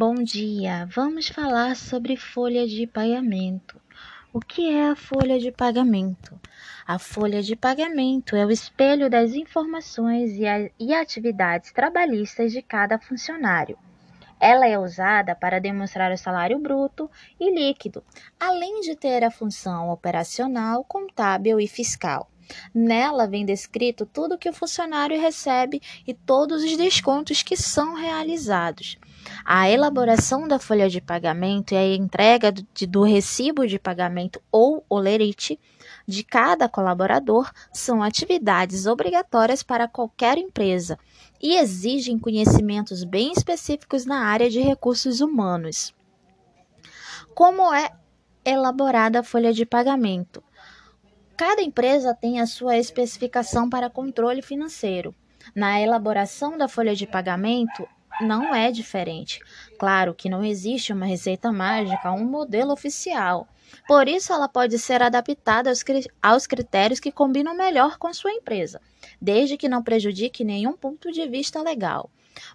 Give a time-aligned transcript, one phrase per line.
[0.00, 0.86] Bom dia!
[0.94, 3.80] Vamos falar sobre folha de pagamento.
[4.32, 6.40] O que é a folha de pagamento?
[6.86, 10.38] A folha de pagamento é o espelho das informações
[10.78, 13.76] e, atividades trabalhistas de cada funcionário.
[14.38, 17.10] Ela é usada para demonstrar o salário bruto
[17.40, 18.04] e líquido,
[18.38, 22.30] além de ter a função operacional, contábil e fiscal.
[22.72, 28.96] Nela vem descrito tudo que o funcionário recebe e todos os descontos que são realizados.
[29.44, 34.84] A elaboração da folha de pagamento e a entrega do, do recibo de pagamento ou
[34.88, 35.58] olerite
[36.06, 40.98] de cada colaborador são atividades obrigatórias para qualquer empresa
[41.40, 45.94] e exigem conhecimentos bem específicos na área de recursos humanos.
[47.34, 47.90] Como é
[48.44, 50.42] elaborada a folha de pagamento?
[51.36, 55.14] Cada empresa tem a sua especificação para controle financeiro.
[55.54, 57.86] Na elaboração da folha de pagamento,
[58.20, 59.40] não é diferente.
[59.78, 63.48] Claro que não existe uma receita mágica, um modelo oficial.
[63.86, 65.84] Por isso, ela pode ser adaptada aos,
[66.22, 68.80] aos critérios que combinam melhor com sua empresa,
[69.20, 72.10] desde que não prejudique nenhum ponto de vista legal.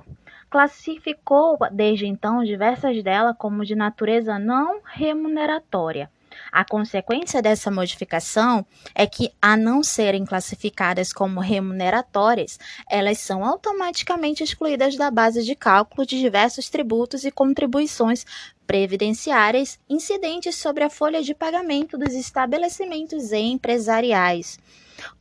[0.47, 6.07] Classificou desde então diversas delas como de natureza não remuneratória
[6.51, 12.59] a consequência dessa modificação é que, a não serem classificadas como remuneratórias,
[12.89, 18.25] elas são automaticamente excluídas da base de cálculo de diversos tributos e contribuições
[18.65, 24.59] previdenciárias incidentes sobre a folha de pagamento dos estabelecimentos empresariais.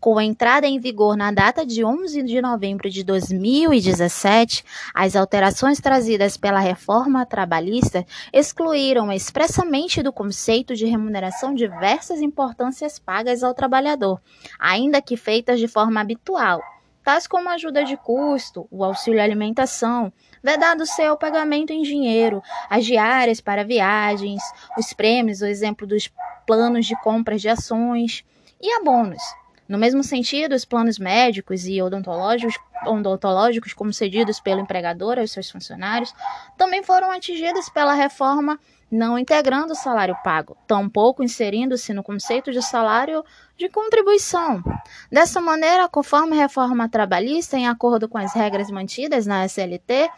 [0.00, 5.80] Com a entrada em vigor na data de 11 de novembro de 2017, as alterações
[5.80, 14.20] trazidas pela reforma trabalhista excluíram expressamente do conceito de remuneração diversas importâncias pagas ao trabalhador,
[14.58, 16.62] ainda que feitas de forma habitual,
[17.04, 20.10] tais como ajuda de custo, o auxílio alimentação,
[20.42, 24.42] vedado seu pagamento em dinheiro, as diárias para viagens,
[24.78, 26.10] os prêmios, o exemplo dos
[26.46, 28.24] planos de compras de ações
[28.60, 29.22] e abonos.
[29.74, 32.54] No mesmo sentido, os planos médicos e odontológicos,
[32.86, 36.14] odontológicos concedidos pelo empregador aos seus funcionários
[36.56, 38.56] também foram atingidos pela reforma,
[38.88, 43.24] não integrando o salário pago, tampouco inserindo-se no conceito de salário
[43.56, 44.62] de contribuição.
[45.10, 50.08] Dessa maneira, conforme a reforma trabalhista, em acordo com as regras mantidas na SLT,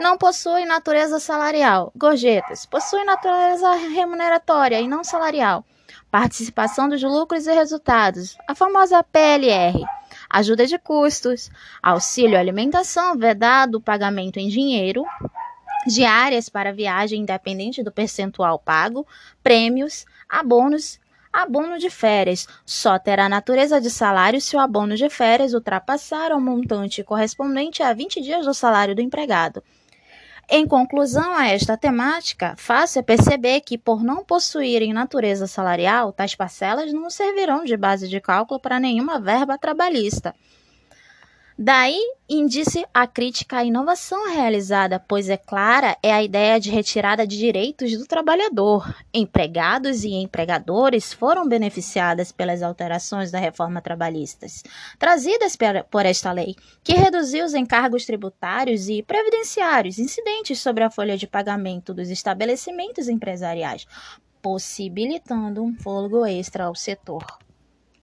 [0.00, 1.92] não possui natureza salarial.
[1.94, 5.66] Gorjetas possuem natureza remuneratória e não salarial.
[6.12, 9.82] Participação dos lucros e resultados, a famosa PLR.
[10.28, 11.50] Ajuda de custos,
[11.82, 15.06] auxílio alimentação, vedado pagamento em dinheiro,
[15.86, 19.06] diárias para viagem independente do percentual pago,
[19.42, 21.00] prêmios, abonos
[21.32, 26.38] Abono de férias só terá natureza de salário se o abono de férias ultrapassar o
[26.38, 29.64] montante correspondente a 20 dias do salário do empregado.
[30.48, 36.34] Em conclusão a esta temática, fácil é perceber que, por não possuírem natureza salarial, tais
[36.34, 40.34] parcelas não servirão de base de cálculo para nenhuma verba trabalhista.
[41.58, 47.26] Daí indice a crítica à inovação realizada, pois é clara é a ideia de retirada
[47.26, 48.94] de direitos do trabalhador.
[49.12, 54.46] Empregados e empregadores foram beneficiadas pelas alterações da reforma trabalhista,
[54.98, 55.56] trazidas
[55.90, 61.26] por esta lei, que reduziu os encargos tributários e previdenciários incidentes sobre a folha de
[61.26, 63.86] pagamento dos estabelecimentos empresariais,
[64.40, 67.24] possibilitando um fôlego extra ao setor.